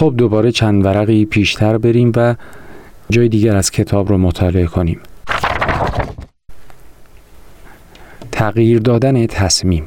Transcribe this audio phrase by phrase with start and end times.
[0.00, 2.34] خب دوباره چند ورقی پیشتر بریم و
[3.10, 5.00] جای دیگر از کتاب رو مطالعه کنیم.
[8.32, 9.84] تغییر دادن تصمیم.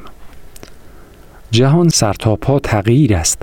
[1.50, 3.42] جهان سرتاپا تغییر است.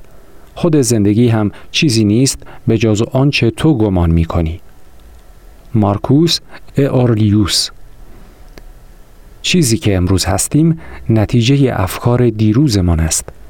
[0.56, 2.38] خود زندگی هم چیزی نیست
[2.68, 4.62] به جز آنچه تو گمان می کنی
[5.74, 6.40] مارکوس
[6.78, 7.70] اورلیوس.
[9.42, 10.80] چیزی که امروز هستیم
[11.10, 13.41] نتیجه افکار دیروزمان است.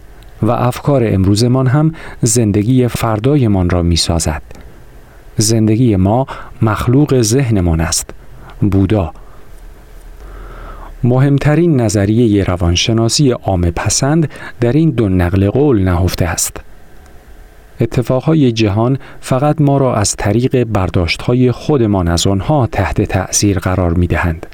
[0.41, 4.41] و افکار امروزمان هم زندگی فردایمان را می سازد.
[5.37, 6.27] زندگی ما
[6.61, 8.09] مخلوق ذهنمان است.
[8.71, 9.13] بودا
[11.03, 14.29] مهمترین نظریه روانشناسی عام پسند
[14.59, 16.57] در این دو نقل قول نهفته است.
[17.81, 24.07] اتفاقهای جهان فقط ما را از طریق برداشتهای خودمان از آنها تحت تأثیر قرار می
[24.07, 24.45] دهند.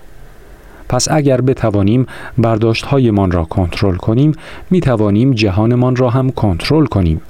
[0.90, 2.06] پس اگر بتوانیم
[2.38, 4.32] برداشتهایمان را کنترل کنیم
[4.70, 7.22] می توانیم جهانمان را هم کنترل کنیم.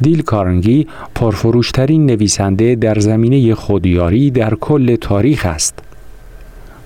[0.00, 5.78] دیل کارنگی پرفروشترین نویسنده در زمینه خودیاری در کل تاریخ است.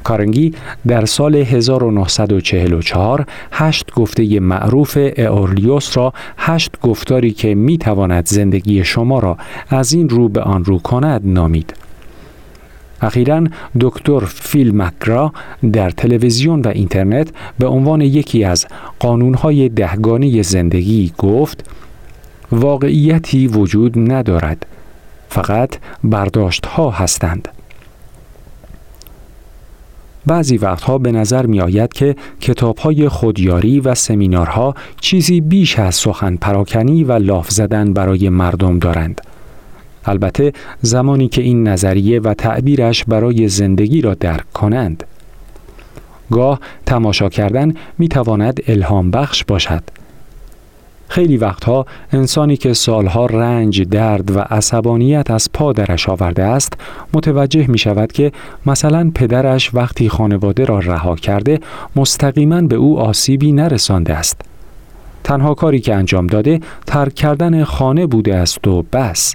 [0.05, 0.55] کارنگی
[0.87, 9.19] در سال 1944 هشت گفته معروف اورلیوس را هشت گفتاری که می تواند زندگی شما
[9.19, 9.37] را
[9.69, 11.80] از این رو به آن رو کند نامید.
[13.01, 13.45] اخیرا
[13.81, 15.33] دکتر فیل مکرا
[15.73, 18.67] در تلویزیون و اینترنت به عنوان یکی از
[18.99, 21.71] قانونهای دهگانه زندگی گفت
[22.53, 24.67] واقعیتی وجود ندارد
[25.29, 27.49] فقط برداشت ها هستند
[30.27, 35.95] بعضی وقتها به نظر می آید که کتاب های خودیاری و سمینارها چیزی بیش از
[35.95, 39.21] سخن پراکنی و لاف زدن برای مردم دارند.
[40.05, 45.05] البته زمانی که این نظریه و تعبیرش برای زندگی را درک کنند.
[46.31, 49.83] گاه تماشا کردن می تواند الهام بخش باشد.
[51.09, 56.73] خیلی وقتها انسانی که سالها رنج، درد و عصبانیت از پادرش آورده است
[57.15, 58.33] متوجه می شود که
[58.67, 61.61] مثلا پدرش وقتی خانواده را رها کرده
[61.97, 64.41] مستقیما به او آسیبی نرسانده است.
[65.25, 69.35] تنها کاری که انجام داده ترک کردن خانه بوده است و بس.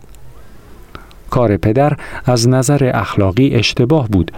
[1.36, 1.94] کار پدر
[2.26, 4.32] از نظر اخلاقی اشتباه بود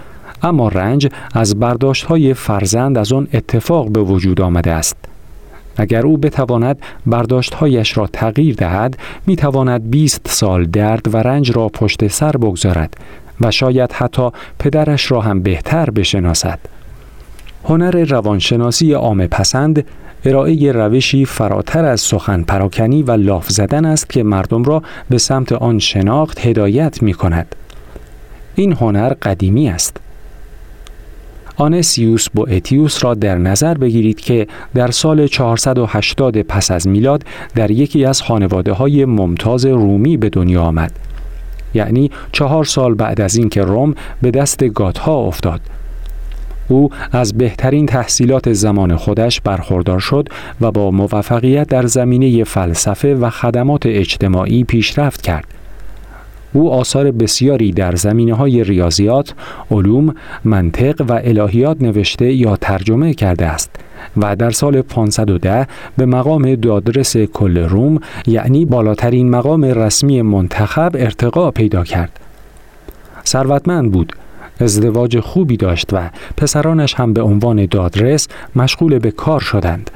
[0.43, 4.97] اما رنج از برداشت های فرزند از آن اتفاق به وجود آمده است.
[5.77, 8.97] اگر او بتواند برداشتهایش را تغییر دهد
[9.27, 12.93] می تواند 20 سال درد و رنج را پشت سر بگذارد
[13.41, 14.29] و شاید حتی
[14.59, 16.59] پدرش را هم بهتر بشناسد
[17.69, 19.85] هنر روانشناسی عام پسند
[20.25, 25.51] ارائه روشی فراتر از سخن پراکنی و لاف زدن است که مردم را به سمت
[25.51, 27.56] آن شناخت هدایت می کند.
[28.56, 29.97] این هنر قدیمی است.
[31.56, 37.23] آنسیوس اتیوس را در نظر بگیرید که در سال 480 پس از میلاد
[37.56, 40.91] در یکی از خانواده های ممتاز رومی به دنیا آمد
[41.73, 45.61] یعنی چهار سال بعد از اینکه روم به دست گاتها افتاد
[46.67, 50.29] او از بهترین تحصیلات زمان خودش برخوردار شد
[50.61, 55.45] و با موفقیت در زمینه فلسفه و خدمات اجتماعی پیشرفت کرد
[56.53, 59.33] او آثار بسیاری در زمینه های ریاضیات،
[59.72, 63.69] علوم، منطق و الهیات نوشته یا ترجمه کرده است
[64.17, 65.67] و در سال 510
[65.97, 72.19] به مقام دادرس کل روم یعنی بالاترین مقام رسمی منتخب ارتقا پیدا کرد.
[73.25, 74.13] ثروتمند بود
[74.59, 79.91] ازدواج خوبی داشت و پسرانش هم به عنوان دادرس مشغول به کار شدند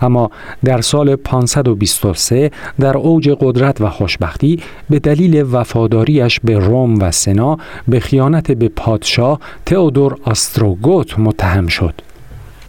[0.00, 0.30] اما
[0.64, 2.50] در سال 523
[2.80, 8.68] در اوج قدرت و خوشبختی به دلیل وفاداریش به روم و سنا به خیانت به
[8.68, 11.94] پادشاه تئودور آستروگوت متهم شد.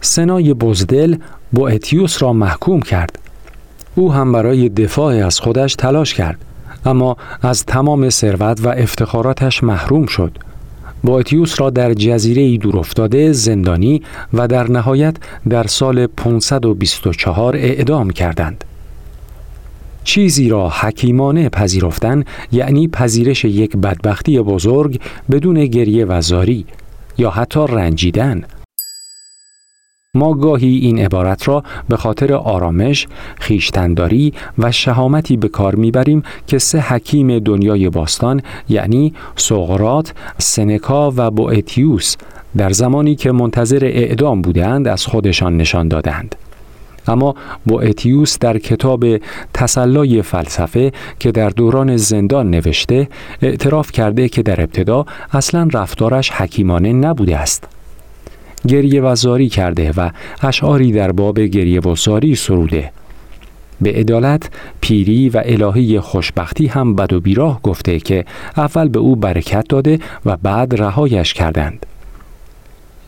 [0.00, 1.16] سنای بزدل
[1.56, 3.18] اتیوس را محکوم کرد.
[3.94, 6.38] او هم برای دفاع از خودش تلاش کرد
[6.86, 10.38] اما از تمام ثروت و افتخاراتش محروم شد.
[11.02, 14.02] بواتیوس را در جزیره دور افتاده زندانی
[14.34, 15.16] و در نهایت
[15.48, 18.64] در سال 524 اعدام کردند.
[20.04, 25.00] چیزی را حکیمانه پذیرفتن یعنی پذیرش یک بدبختی بزرگ
[25.30, 26.64] بدون گریه و زاری
[27.18, 28.44] یا حتی رنجیدن
[30.14, 33.06] ما گاهی این عبارت را به خاطر آرامش،
[33.40, 41.30] خیشتنداری و شهامتی به کار می‌بریم که سه حکیم دنیای باستان یعنی سقرات، سنکا و
[41.30, 42.16] بوئتیوس
[42.56, 46.34] در زمانی که منتظر اعدام بودند از خودشان نشان دادند.
[47.08, 47.34] اما
[47.66, 49.04] بوئتیوس در کتاب
[49.54, 53.08] تسلای فلسفه که در دوران زندان نوشته
[53.42, 57.79] اعتراف کرده که در ابتدا اصلا رفتارش حکیمانه نبوده است.
[58.68, 60.10] گریه و زاری کرده و
[60.42, 62.92] اشعاری در باب گریه و زاری سروده.
[63.80, 68.24] به عدالت پیری و الهی خوشبختی هم بد و بیراه گفته که
[68.56, 71.86] اول به او برکت داده و بعد رهایش کردند.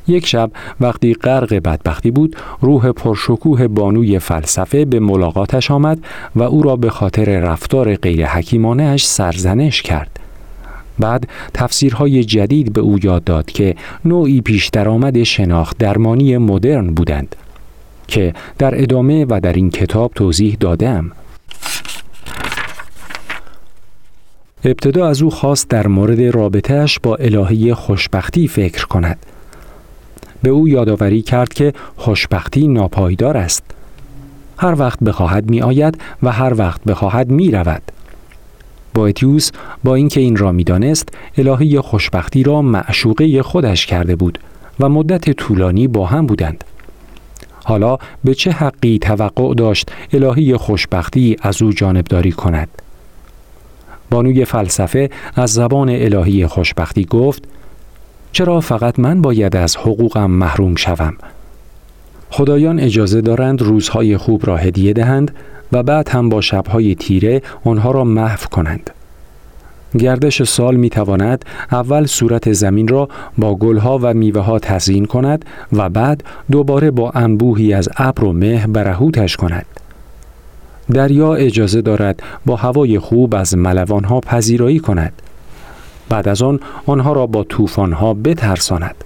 [0.09, 0.51] یک شب
[0.81, 5.99] وقتی غرق بدبختی بود روح پرشکوه بانوی فلسفه به ملاقاتش آمد
[6.37, 10.22] و او را به خاطر رفتار غیر حکیمانه سرزنش کرد.
[10.99, 13.75] بعد تفسیرهای جدید به او یاد داد که
[14.05, 17.37] نوعی پیش درآمد شناخت درمانی مدرن بودند
[18.09, 21.13] که در ادامه و در این کتاب توضیح دادم.
[24.65, 29.19] ابتدا از او خواست در مورد رابطهش با الهی خوشبختی فکر کند.
[30.43, 33.63] به او یادآوری کرد که خوشبختی ناپایدار است.
[34.59, 37.83] هر وقت بخواهد می آید و هر وقت بخواهد می رود
[39.01, 39.51] اتیوس
[39.85, 41.09] با اینکه این را می‌دانست
[41.39, 44.39] الهی خوشبختی را معشوقه خودش کرده بود
[44.81, 46.65] و مدت طولانی با هم بودند.
[47.65, 52.69] حالا به چه حقی توقع داشت الهی خوشبختی از او جانبداری کند؟
[54.11, 57.45] بانوی فلسفه از زبان الهی خوشبختی گفت
[58.33, 61.17] چرا فقط من باید از حقوقم محروم شوم؟
[62.33, 65.31] خدایان اجازه دارند روزهای خوب را هدیه دهند
[65.73, 68.91] و بعد هم با شبهای تیره آنها را محو کنند.
[69.99, 73.09] گردش سال می تواند اول صورت زمین را
[73.39, 78.33] با گلها و میوه ها تزیین کند و بعد دوباره با انبوهی از ابر و
[78.33, 79.67] مه برهوتش کند.
[80.93, 85.13] دریا اجازه دارد با هوای خوب از ملوانها پذیرایی کند.
[86.09, 89.05] بعد از آن آنها را با طوفانها بترساند.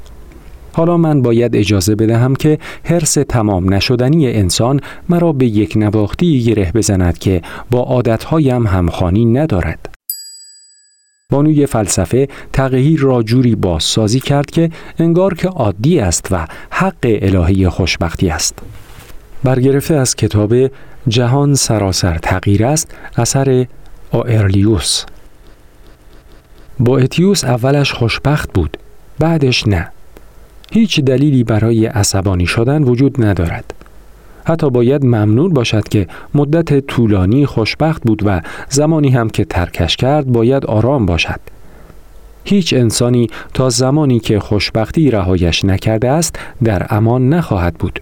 [0.77, 6.73] حالا من باید اجازه بدهم که حرس تمام نشدنی انسان مرا به یک نواختی گره
[6.73, 9.95] بزند که با عادتهایم همخانی ندارد.
[11.31, 17.69] بانوی فلسفه تغییر را جوری بازسازی کرد که انگار که عادی است و حق الهی
[17.69, 18.59] خوشبختی است.
[19.45, 20.55] برگرفته از کتاب
[21.09, 23.67] جهان سراسر تغییر است اثر
[24.11, 25.05] آرلیوس.
[26.79, 28.77] با اتیوس اولش خوشبخت بود
[29.19, 29.96] بعدش نه.
[30.73, 33.75] هیچ دلیلی برای عصبانی شدن وجود ندارد.
[34.45, 40.27] حتی باید ممنون باشد که مدت طولانی خوشبخت بود و زمانی هم که ترکش کرد
[40.27, 41.41] باید آرام باشد.
[42.45, 48.01] هیچ انسانی تا زمانی که خوشبختی رهایش نکرده است در امان نخواهد بود.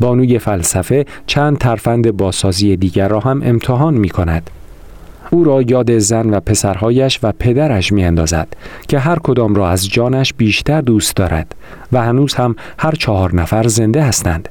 [0.00, 4.50] بانوی فلسفه چند ترفند باسازی دیگر را هم امتحان می کند
[5.30, 8.48] او را یاد زن و پسرهایش و پدرش می اندازد
[8.88, 11.54] که هر کدام را از جانش بیشتر دوست دارد
[11.92, 14.48] و هنوز هم هر چهار نفر زنده هستند.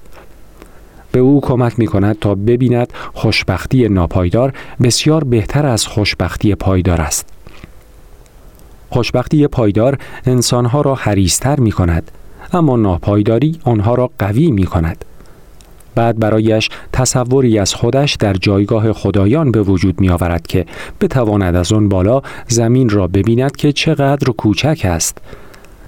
[1.12, 7.30] به او کمک می کند تا ببیند خوشبختی ناپایدار بسیار بهتر از خوشبختی پایدار است.
[8.90, 12.12] خوشبختی پایدار انسانها را حریستر می کند
[12.54, 15.06] اما ناپایداری آنها را قوی می کند.
[15.96, 20.66] بعد برایش تصوری از خودش در جایگاه خدایان به وجود می آورد که
[21.02, 25.18] بتواند از آن بالا زمین را ببیند که چقدر کوچک است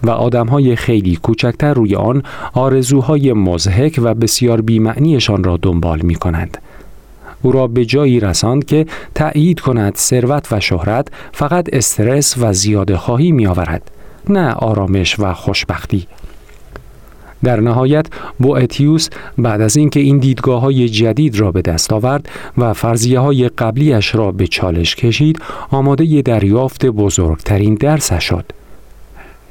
[0.03, 2.23] و آدمهای خیلی کوچکتر روی آن
[2.53, 6.57] آرزوهای مزهک و بسیار بیمعنیشان را دنبال می کنند.
[7.41, 12.97] او را به جایی رساند که تأیید کند ثروت و شهرت فقط استرس و زیاده
[12.97, 13.91] خواهی می آورد
[14.29, 16.07] نه آرامش و خوشبختی
[17.43, 18.05] در نهایت
[18.57, 23.49] اتیوس بعد از اینکه این دیدگاه های جدید را به دست آورد و فرضیه های
[23.49, 25.41] قبلیش را به چالش کشید
[25.71, 28.45] آماده دریافت بزرگترین درس شد.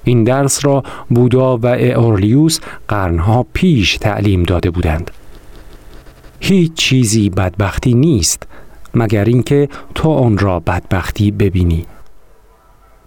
[0.04, 5.10] این درس را بودا و اورلیوس قرنها پیش تعلیم داده بودند.
[6.40, 8.42] هیچ چیزی بدبختی نیست
[8.94, 11.86] مگر اینکه تو آن را بدبختی ببینی.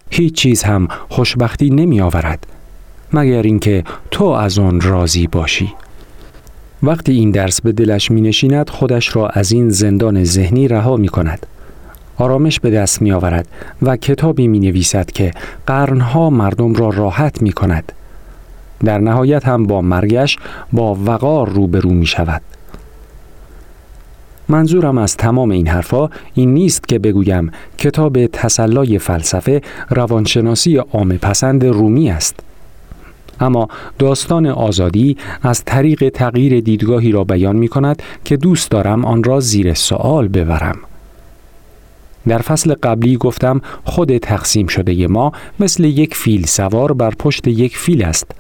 [0.10, 2.48] هیچ چیز هم خوشبختی نمی آورد
[3.14, 5.74] مگر اینکه تو از آن راضی باشی.
[6.84, 11.08] وقتی این درس به دلش می نشیند خودش را از این زندان ذهنی رها می
[11.08, 11.46] کند
[12.18, 13.48] آرامش به دست می آورد
[13.82, 15.32] و کتابی می نویسد که
[15.68, 17.92] قرنها مردم را راحت می کند
[18.84, 20.38] در نهایت هم با مرگش
[20.74, 22.42] با وقار روبرو می شود
[24.50, 31.66] منظورم از تمام این حرفا این نیست که بگویم کتاب تسلای فلسفه روانشناسی عام پسند
[31.66, 32.49] رومی است.
[33.40, 33.68] اما
[34.00, 39.40] داستان آزادی از طریق تغییر دیدگاهی را بیان می کند که دوست دارم آن را
[39.40, 40.78] زیر سوال ببرم.
[42.28, 47.78] در فصل قبلی گفتم خود تقسیم شده ما مثل یک فیل سوار بر پشت یک
[47.78, 48.32] فیل است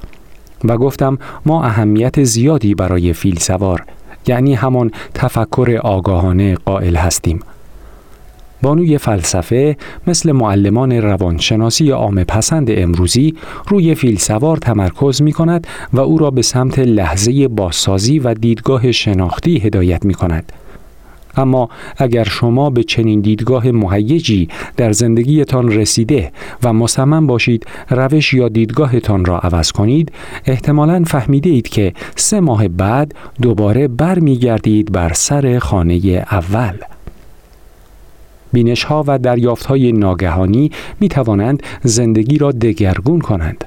[0.63, 3.85] و گفتم ما اهمیت زیادی برای فیل سوار
[4.27, 7.39] یعنی همان تفکر آگاهانه قائل هستیم.
[8.61, 13.35] بانوی فلسفه مثل معلمان روانشناسی عام پسند امروزی
[13.67, 19.59] روی فیلسوار تمرکز می کند و او را به سمت لحظه بازسازی و دیدگاه شناختی
[19.59, 20.51] هدایت می کند
[21.37, 26.31] اما اگر شما به چنین دیدگاه مهیجی در زندگیتان رسیده
[26.63, 30.11] و مصمم باشید روش یا دیدگاهتان را عوض کنید
[30.45, 36.73] احتمالا فهمیده اید که سه ماه بعد دوباره برمیگردید بر سر خانه اول.
[38.53, 43.65] بینش ها و دریافت های ناگهانی می توانند زندگی را دگرگون کنند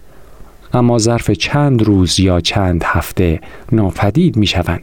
[0.74, 3.40] اما ظرف چند روز یا چند هفته
[3.72, 4.82] ناپدید می شوند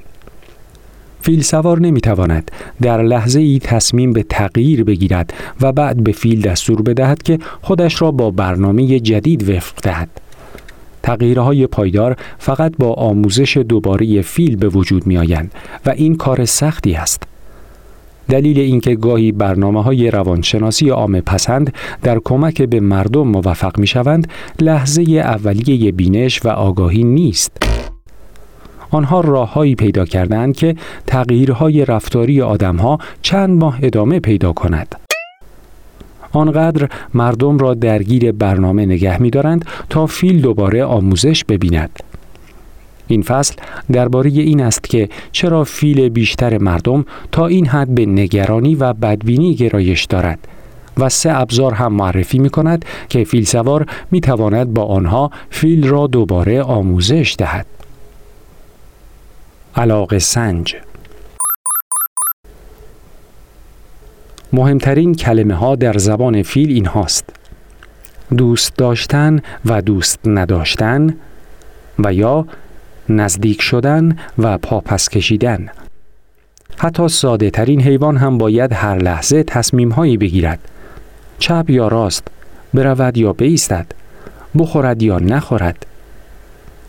[1.22, 2.52] فیل سوار نمی تواند
[2.82, 8.02] در لحظه ای تصمیم به تغییر بگیرد و بعد به فیل دستور بدهد که خودش
[8.02, 10.10] را با برنامه جدید وفق دهد.
[11.04, 15.52] تغییرهای پایدار فقط با آموزش دوباره فیل به وجود می آیند
[15.86, 17.29] و این کار سختی است.
[18.30, 24.28] دلیل اینکه گاهی برنامه های روانشناسی عام پسند در کمک به مردم موفق می شوند
[24.62, 27.52] لحظه اولیه بینش و آگاهی نیست.
[28.92, 30.76] آنها راههایی پیدا کردند که
[31.08, 34.96] تغییرهای رفتاری آدمها چند ماه ادامه پیدا کند.
[36.32, 42.09] آنقدر مردم را درگیر برنامه نگه می دارند تا فیل دوباره آموزش ببیند.
[43.10, 43.56] این فصل
[43.92, 49.56] درباره این است که چرا فیل بیشتر مردم تا این حد به نگرانی و بدبینی
[49.56, 50.48] گرایش دارد
[50.98, 55.88] و سه ابزار هم معرفی می کند که فیل سوار می تواند با آنها فیل
[55.88, 57.66] را دوباره آموزش دهد.
[59.76, 60.76] علاقه سنج
[64.54, 67.30] مهمترین کلمه ها در زبان فیل این هاست
[68.38, 71.16] دوست داشتن و دوست نداشتن
[72.00, 72.46] و یا
[73.10, 75.70] نزدیک شدن و پاپس کشیدن
[76.78, 80.60] حتی ساده ترین حیوان هم باید هر لحظه تصمیم هایی بگیرد
[81.40, 82.28] چپ یا راست
[82.74, 83.86] برود یا بیستد
[84.58, 85.86] بخورد یا نخورد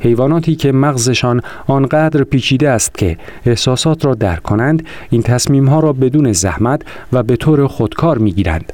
[0.00, 5.92] حیواناتی که مغزشان آنقدر پیچیده است که احساسات را درک کنند این تصمیم ها را
[5.92, 8.72] بدون زحمت و به طور خودکار می گیرند.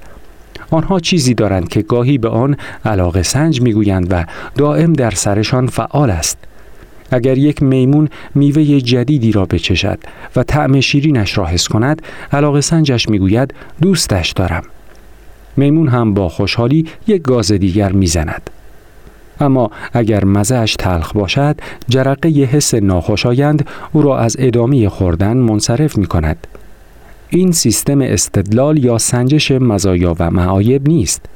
[0.71, 4.25] آنها چیزی دارند که گاهی به آن علاقه سنج می گویند و
[4.57, 6.39] دائم در سرشان فعال است.
[7.11, 9.99] اگر یک میمون میوه جدیدی را بچشد
[10.37, 14.63] و طعم شیرینش را حس کند علاقه سنجش می‌گوید دوستش دارم.
[15.57, 18.51] میمون هم با خوشحالی یک گاز دیگر می‌زند.
[19.41, 21.57] اما اگر مزهش تلخ باشد
[21.89, 26.47] جرقه ی حس ناخوشایند او را از ادامه خوردن منصرف می کند.
[27.29, 31.27] این سیستم استدلال یا سنجش مزایا و معایب نیست.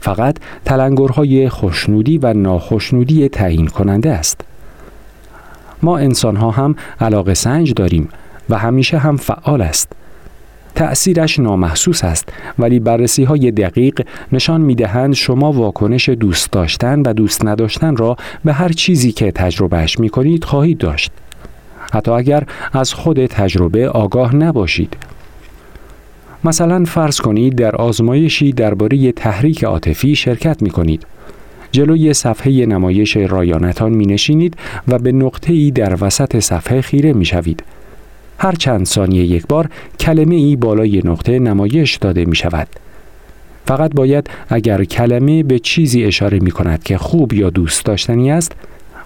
[0.00, 4.40] فقط تلنگرهای خوشنودی و ناخشنودی تعیین کننده است.
[5.82, 8.08] ما انسان ها هم علاقه سنج داریم
[8.50, 9.92] و همیشه هم فعال است.
[10.74, 17.12] تأثیرش نامحسوس است ولی بررسی های دقیق نشان می دهند شما واکنش دوست داشتن و
[17.12, 21.12] دوست نداشتن را به هر چیزی که تجربهش می کنید خواهید داشت.
[21.92, 24.96] حتی اگر از خود تجربه آگاه نباشید.
[26.44, 31.06] مثلا فرض کنید در آزمایشی درباره تحریک عاطفی شرکت می کنید
[31.72, 34.56] جلوی صفحه نمایش رایانتان می نشینید
[34.88, 37.62] و به نقطه ای در وسط صفحه خیره می شوید
[38.38, 39.68] هر چند ثانیه یک بار
[40.00, 42.68] کلمه ای بالای نقطه نمایش داده می شود.
[43.66, 48.52] فقط باید اگر کلمه به چیزی اشاره می کند که خوب یا دوست داشتنی است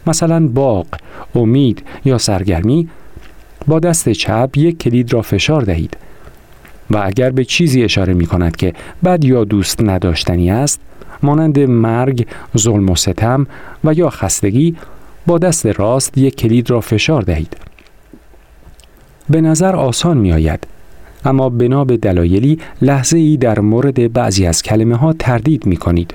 [0.06, 0.87] مثلا باغ،
[1.35, 2.88] امید یا سرگرمی
[3.66, 5.96] با دست چپ یک کلید را فشار دهید
[6.90, 8.73] و اگر به چیزی اشاره می کند که
[9.04, 10.80] بد یا دوست نداشتنی است
[11.23, 12.26] مانند مرگ،
[12.58, 13.46] ظلم و ستم
[13.85, 14.76] و یا خستگی
[15.26, 17.56] با دست راست یک کلید را فشار دهید
[19.30, 20.66] به نظر آسان می آید
[21.25, 26.14] اما بنا به دلایلی لحظه ای در مورد بعضی از کلمه ها تردید می کنید.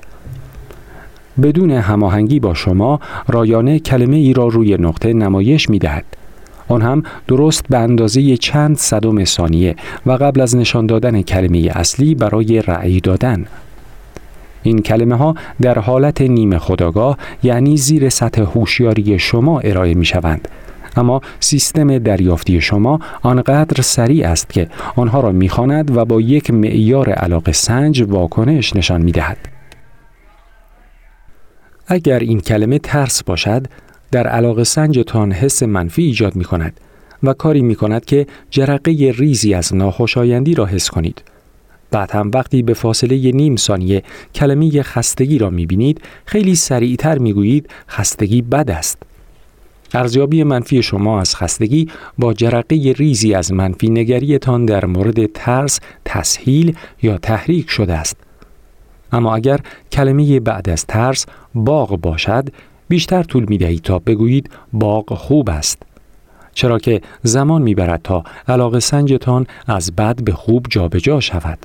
[1.41, 6.05] بدون هماهنگی با شما رایانه کلمه ای را روی نقطه نمایش می دهد.
[6.67, 12.15] آن هم درست به اندازه چند صدم ثانیه و قبل از نشان دادن کلمه اصلی
[12.15, 13.45] برای رأی دادن.
[14.63, 20.47] این کلمه ها در حالت نیمه خداگاه یعنی زیر سطح هوشیاری شما ارائه می شوند
[20.95, 27.09] اما سیستم دریافتی شما آنقدر سریع است که آنها را می‌خواند و با یک معیار
[27.09, 29.37] علاقه سنج واکنش نشان می‌دهد.
[31.87, 33.67] اگر این کلمه ترس باشد
[34.11, 36.79] در علاقه سنجتان حس منفی ایجاد می کند
[37.23, 41.21] و کاری می کند که جرقه ریزی از ناخوشایندی را حس کنید.
[41.91, 44.03] بعد هم وقتی به فاصله نیم ثانیه
[44.35, 48.97] کلمه خستگی را می بینید خیلی سریعتر می گویید خستگی بد است.
[49.93, 56.75] ارزیابی منفی شما از خستگی با جرقه ریزی از منفی نگریتان در مورد ترس تسهیل
[57.01, 58.17] یا تحریک شده است.
[59.11, 59.59] اما اگر
[59.91, 62.49] کلمه بعد از ترس باغ باشد
[62.89, 65.77] بیشتر طول می دهید تا بگویید باغ خوب است
[66.53, 71.59] چرا که زمان می‌برد تا علاقه سنجتان از بد به خوب جابجا شود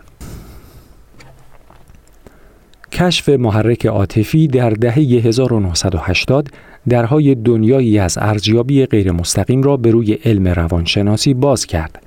[2.93, 6.49] کشف محرک عاطفی در دهه 1980
[6.89, 12.03] درهای دنیایی از ارزیابی غیر مستقیم را به روی علم روانشناسی باز کرد.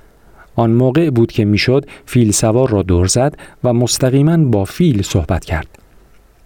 [0.56, 5.44] آن موقع بود که می‌شد فیل سوار را دور زد و مستقیما با فیل صحبت
[5.44, 5.66] کرد.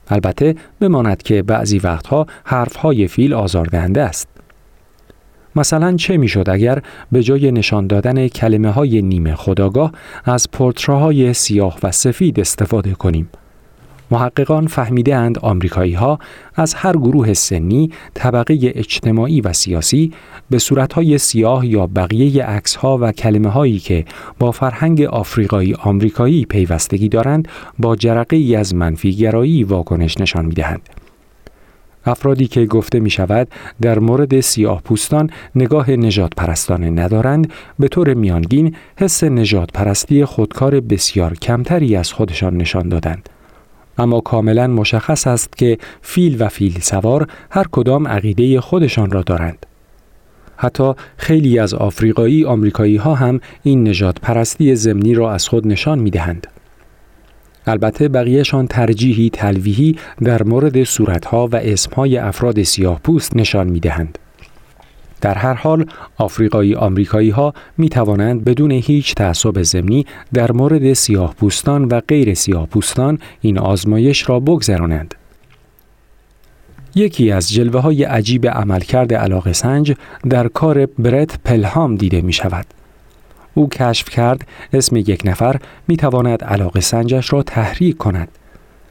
[0.08, 4.28] البته بماند که بعضی وقتها حرفهای فیل آزاردهنده است.
[5.56, 9.92] مثلا چه می‌شد اگر به جای نشان دادن کلمه های نیمه خداگاه
[10.24, 13.28] از پورتراهای سیاه و سفید استفاده کنیم؟
[14.10, 16.18] محققان فهمیده اند آمریکایی ها
[16.54, 20.12] از هر گروه سنی، طبقه اجتماعی و سیاسی
[20.50, 24.04] به صورتهای سیاه یا بقیه عکس ها و کلمه هایی که
[24.38, 30.88] با فرهنگ آفریقایی آمریکایی پیوستگی دارند با جرقه ای از منفیگرایی واکنش نشان می دهند.
[32.06, 33.48] افرادی که گفته می شود
[33.82, 40.80] در مورد سیاه پوستان نگاه نجات پرستانه ندارند به طور میانگین حس نجات پرستی خودکار
[40.80, 43.28] بسیار کمتری از خودشان نشان دادند.
[43.98, 49.66] اما کاملا مشخص است که فیل و فیل سوار هر کدام عقیده خودشان را دارند.
[50.56, 55.98] حتی خیلی از آفریقایی آمریکایی ها هم این نجات پرستی زمینی را از خود نشان
[55.98, 56.46] می دهند.
[57.66, 64.18] البته بقیهشان ترجیحی تلویحی در مورد صورتها و اسمهای افراد سیاه پوست نشان می دهند.
[65.24, 71.34] در هر حال آفریقایی آمریکایی ها می توانند بدون هیچ تعصب زمینی در مورد سیاه
[71.34, 75.14] پوستان و غیر سیاه پوستان این آزمایش را بگذرانند.
[76.94, 79.94] یکی از جلوه های عجیب عملکرد علاقه سنج
[80.28, 82.66] در کار برت پلهام دیده می شود.
[83.54, 85.56] او کشف کرد اسم یک نفر
[85.88, 88.28] می تواند علاقه سنجش را تحریک کند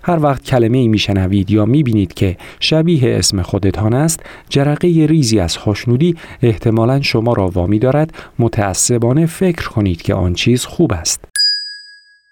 [0.03, 4.19] هر وقت کلمه ای میشنوید یا می‌بینید که شبیه اسم خودتان است
[4.49, 8.13] جرقه ریزی از خوشنودی احتمالا شما را وامی دارد.
[8.39, 11.25] متعصبانه فکر کنید که آن چیز خوب است.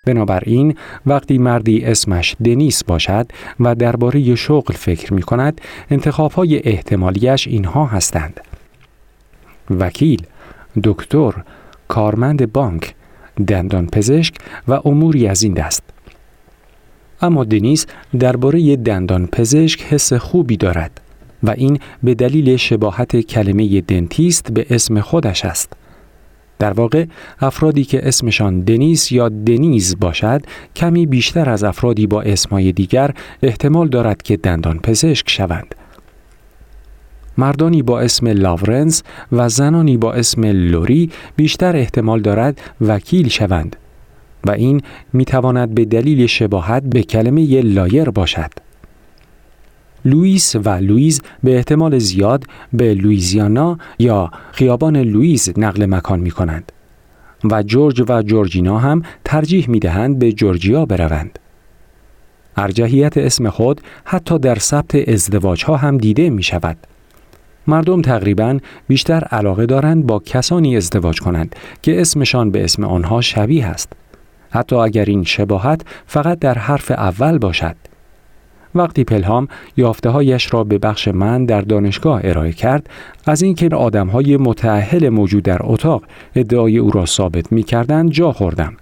[0.07, 0.75] بنابراین
[1.05, 3.27] وقتی مردی اسمش دنیس باشد
[3.59, 8.41] و درباره شغل فکر می کند انتخاب های احتمالیش اینها هستند.
[9.79, 10.25] وکیل،
[10.83, 11.33] دکتر،
[11.87, 12.95] کارمند بانک،
[13.47, 14.35] دندان پزشک
[14.67, 15.83] و اموری از این دست.
[17.21, 17.85] اما دنیس
[18.19, 21.01] درباره دندان پزشک حس خوبی دارد
[21.43, 25.73] و این به دلیل شباهت کلمه dentist به اسم خودش است.
[26.59, 27.05] در واقع
[27.39, 30.41] افرادی که اسمشان دنیس یا دنیز باشد
[30.75, 33.11] کمی بیشتر از افرادی با اسمای دیگر
[33.43, 35.75] احتمال دارد که دندان پزشک شوند.
[37.37, 43.75] مردانی با اسم لاورنس و زنانی با اسم لوری بیشتر احتمال دارد وکیل شوند
[44.47, 44.81] و این
[45.13, 48.51] می تواند به دلیل شباهت به کلمه lawyer باشد.
[50.05, 56.71] لوئیس و لویز به احتمال زیاد به لویزیانا یا خیابان لوئیز نقل مکان می کنند
[57.51, 61.39] و جورج و جورجینا هم ترجیح می دهند به جورجیا بروند.
[62.57, 66.77] ارجحیت اسم خود حتی در ثبت ازدواج ها هم دیده می شود.
[67.67, 73.65] مردم تقریبا بیشتر علاقه دارند با کسانی ازدواج کنند که اسمشان به اسم آنها شبیه
[73.65, 73.93] است.
[74.51, 77.75] حتی اگر این شباهت فقط در حرف اول باشد.
[78.75, 82.89] وقتی پلهام یافته هایش را به بخش من در دانشگاه ارائه کرد
[83.25, 86.03] از اینکه آدم های متعهل موجود در اتاق
[86.35, 88.73] ادعای او را ثابت می کردن جا خوردم.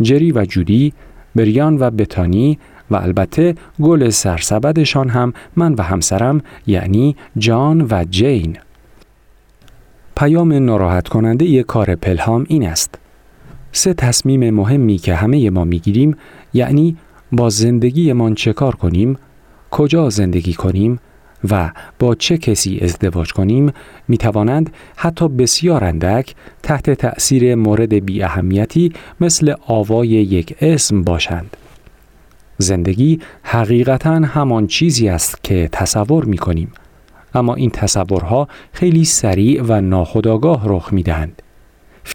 [0.00, 0.92] جری و جودی،
[1.36, 2.58] بریان و بتانی
[2.90, 8.56] و البته گل سرسبدشان هم من و همسرم یعنی جان و جین.
[10.16, 12.98] پیام ناراحت کننده کار پلهام این است.
[13.76, 16.16] سه تصمیم مهمی که همه ما می‌گیریم
[16.54, 16.96] یعنی
[17.32, 19.16] با زندگیمان چه کار کنیم،
[19.70, 20.98] کجا زندگی کنیم
[21.50, 23.72] و با چه کسی ازدواج کنیم
[24.08, 31.56] می توانند حتی بسیار اندک تحت تأثیر مورد بی اهمیتی مثل آوای یک اسم باشند.
[32.58, 36.72] زندگی حقیقتا همان چیزی است که تصور می کنیم.
[37.34, 41.42] اما این تصورها خیلی سریع و ناخودآگاه رخ می دهند.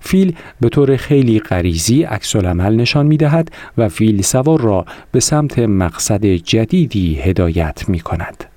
[0.02, 5.20] فیل به طور خیلی غریزی عکس عمل نشان می دهد و فیل سوار را به
[5.20, 8.51] سمت مقصد جدیدی هدایت می کند.